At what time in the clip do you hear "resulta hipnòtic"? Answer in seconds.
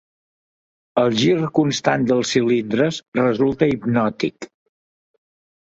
3.21-4.51